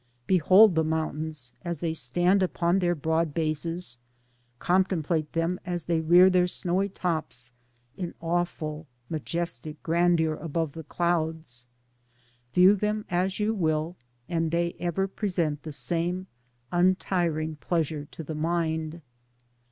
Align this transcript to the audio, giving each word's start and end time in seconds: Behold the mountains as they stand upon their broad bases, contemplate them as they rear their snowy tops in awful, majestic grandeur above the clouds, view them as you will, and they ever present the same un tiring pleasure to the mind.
Behold 0.25 0.73
the 0.73 0.83
mountains 0.83 1.53
as 1.63 1.79
they 1.79 1.93
stand 1.93 2.41
upon 2.41 2.79
their 2.79 2.95
broad 2.95 3.35
bases, 3.35 3.99
contemplate 4.57 5.31
them 5.33 5.59
as 5.63 5.83
they 5.83 6.01
rear 6.01 6.27
their 6.27 6.47
snowy 6.47 6.89
tops 6.89 7.51
in 7.95 8.15
awful, 8.19 8.87
majestic 9.11 9.83
grandeur 9.83 10.33
above 10.33 10.71
the 10.71 10.81
clouds, 10.83 11.67
view 12.51 12.73
them 12.75 13.05
as 13.11 13.39
you 13.39 13.53
will, 13.53 13.95
and 14.27 14.49
they 14.49 14.75
ever 14.79 15.07
present 15.07 15.61
the 15.61 15.71
same 15.71 16.25
un 16.71 16.95
tiring 16.95 17.55
pleasure 17.57 18.07
to 18.09 18.23
the 18.23 18.33
mind. 18.33 19.03